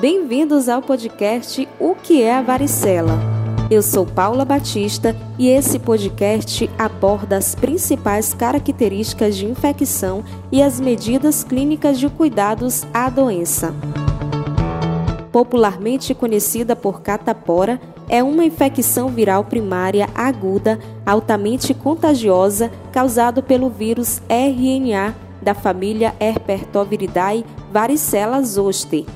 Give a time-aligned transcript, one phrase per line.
[0.00, 3.18] Bem-vindos ao podcast O que é a varicela.
[3.70, 10.22] Eu sou Paula Batista e esse podcast aborda as principais características de infecção
[10.52, 13.74] e as medidas clínicas de cuidados à doença.
[15.32, 24.20] Popularmente conhecida por catapora, é uma infecção viral primária aguda, altamente contagiosa, causada pelo vírus
[24.28, 29.06] RNA da família Herpetoviridae varicela zoster.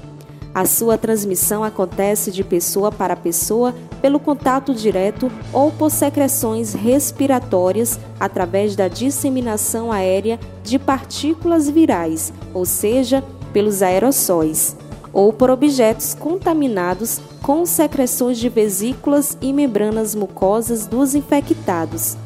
[0.54, 8.00] A sua transmissão acontece de pessoa para pessoa pelo contato direto ou por secreções respiratórias
[8.18, 14.76] através da disseminação aérea de partículas virais, ou seja, pelos aerossóis,
[15.12, 22.16] ou por objetos contaminados com secreções de vesículas e membranas mucosas dos infectados.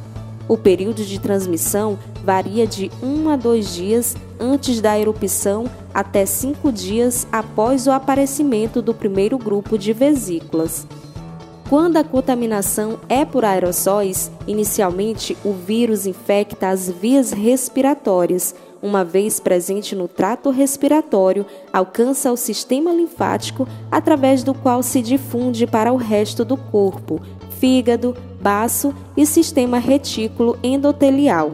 [0.49, 6.71] O período de transmissão varia de 1 a 2 dias antes da erupção até 5
[6.71, 10.87] dias após o aparecimento do primeiro grupo de vesículas.
[11.71, 18.55] Quando a contaminação é por aerossóis, inicialmente o vírus infecta as vias respiratórias.
[18.83, 25.67] Uma vez presente no trato respiratório, alcança o sistema linfático, através do qual se difunde
[25.67, 27.19] para o resto do corpo,
[27.65, 31.53] fígado, baço e sistema retículo endotelial.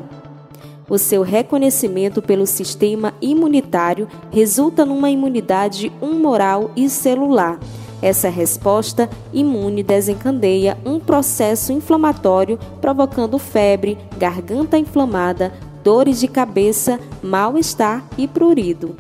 [0.88, 7.60] O seu reconhecimento pelo sistema imunitário resulta numa imunidade humoral e celular.
[8.02, 15.52] Essa resposta imune desencadeia um processo inflamatório, provocando febre, garganta inflamada,
[15.84, 18.96] dores de cabeça, mal-estar e prurido.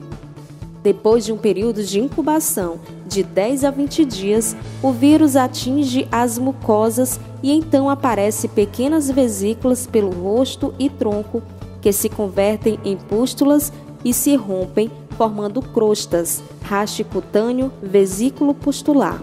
[0.80, 2.78] Depois de um período de incubação
[3.10, 9.84] de 10 a 20 dias, o vírus atinge as mucosas e então aparece pequenas vesículas
[9.84, 11.42] pelo rosto e tronco
[11.82, 13.72] que se convertem em pústulas
[14.04, 19.20] e se rompem, formando crostas, raste cutâneo, vesículo pustular.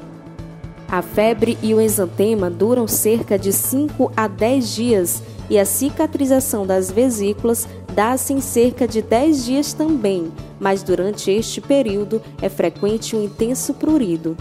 [0.89, 6.65] A febre e o exantema duram cerca de 5 a 10 dias e a cicatrização
[6.65, 13.15] das vesículas dá-se em cerca de 10 dias também, mas durante este período é frequente
[13.15, 14.35] um intenso prurido.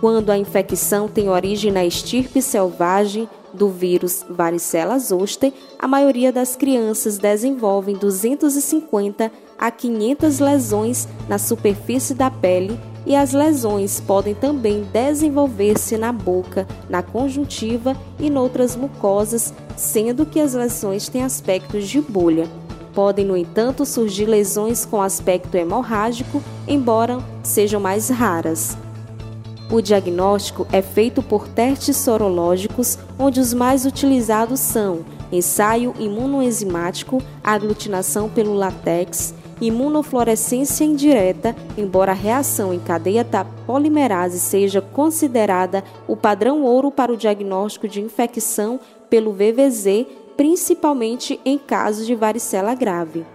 [0.00, 6.56] Quando a infecção tem origem na estirpe selvagem, do vírus varicela zoster, a maioria das
[6.56, 14.86] crianças desenvolvem 250 a 500 lesões na superfície da pele e as lesões podem também
[14.92, 22.00] desenvolver-se na boca, na conjuntiva e noutras mucosas, sendo que as lesões têm aspectos de
[22.00, 22.48] bolha.
[22.98, 28.76] Podem, no entanto, surgir lesões com aspecto hemorrágico, embora sejam mais raras.
[29.70, 38.28] O diagnóstico é feito por testes sorológicos, onde os mais utilizados são ensaio imunoenzimático, aglutinação
[38.28, 46.64] pelo látex, imunofluorescência indireta, embora a reação em cadeia da polimerase seja considerada o padrão
[46.64, 50.04] ouro para o diagnóstico de infecção pelo VVZ,
[50.38, 53.26] principalmente em casos de varicela grave.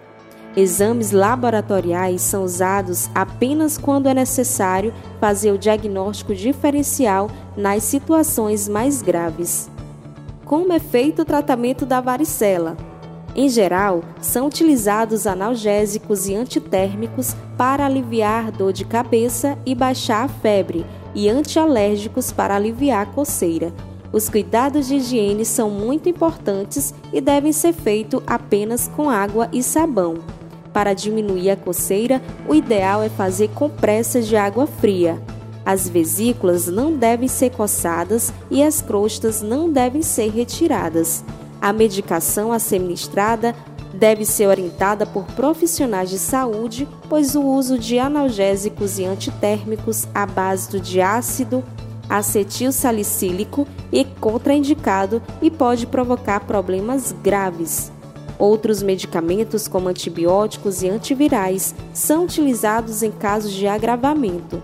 [0.56, 9.02] Exames laboratoriais são usados apenas quando é necessário fazer o diagnóstico diferencial nas situações mais
[9.02, 9.69] graves.
[10.46, 12.78] Como é feito o tratamento da varicela?
[13.36, 20.30] Em geral, são utilizados analgésicos e antitérmicos para aliviar dor de cabeça e baixar a
[20.30, 23.74] febre, e antialérgicos para aliviar a coceira.
[24.13, 29.63] Os cuidados de higiene são muito importantes e devem ser feitos apenas com água e
[29.63, 30.19] sabão.
[30.72, 35.19] Para diminuir a coceira, o ideal é fazer compressas de água fria.
[35.66, 41.24] As vesículas não devem ser coçadas e as crostas não devem ser retiradas.
[41.59, 43.56] A medicação a ser ministrada
[43.94, 50.25] deve ser orientada por profissionais de saúde, pois o uso de analgésicos e antitérmicos à
[50.25, 51.63] base do diácido
[52.09, 57.91] acetil salicílico é contraindicado e pode provocar problemas graves.
[58.38, 64.62] Outros medicamentos, como antibióticos e antivirais, são utilizados em casos de agravamento.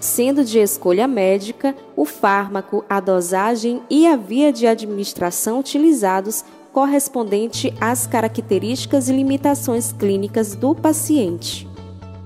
[0.00, 7.72] Sendo de escolha médica, o fármaco, a dosagem e a via de administração utilizados correspondente
[7.80, 11.66] às características e limitações clínicas do paciente.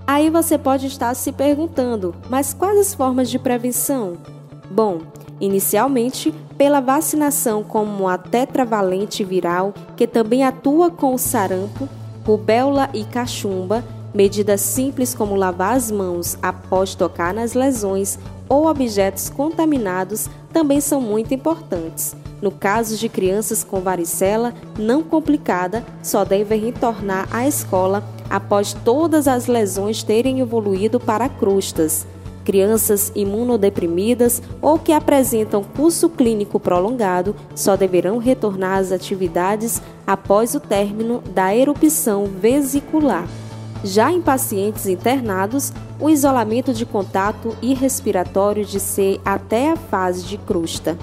[0.05, 4.40] Aí você pode estar se perguntando, mas quais as formas de prevenção?
[4.71, 5.01] Bom,
[5.41, 11.89] inicialmente pela vacinação como a tetravalente viral, que também atua com sarampo,
[12.25, 13.83] rubéola e cachumba,
[14.15, 18.19] medidas simples como lavar as mãos após tocar nas lesões
[18.49, 22.15] ou objetos contaminados também são muito importantes.
[22.41, 29.27] No caso de crianças com varicela não complicada, só devem retornar à escola após todas
[29.27, 32.07] as lesões terem evoluído para crostas
[32.51, 40.59] Crianças imunodeprimidas ou que apresentam curso clínico prolongado só deverão retornar às atividades após o
[40.59, 43.25] término da erupção vesicular.
[43.85, 50.25] Já em pacientes internados, o isolamento de contato e respiratório de ser até a fase
[50.25, 50.99] de crusta,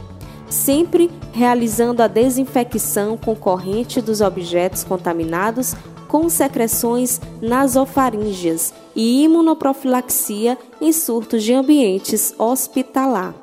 [0.49, 5.75] sempre realizando a desinfecção concorrente dos objetos contaminados
[6.07, 13.33] com secreções nasofaríngeas e imunoprofilaxia em surtos de ambientes hospitalar.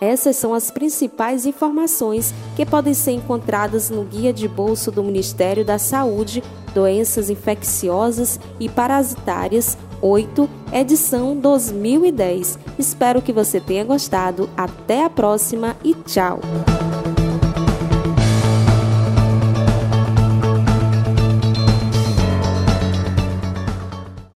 [0.00, 5.64] Essas são as principais informações que podem ser encontradas no Guia de Bolso do Ministério
[5.64, 6.42] da Saúde,
[6.74, 12.58] Doenças Infecciosas e Parasitárias 8, edição 2010.
[12.78, 14.50] Espero que você tenha gostado.
[14.56, 16.40] Até a próxima e tchau!